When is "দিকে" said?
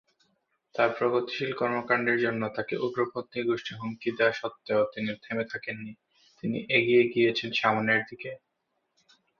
8.09-8.31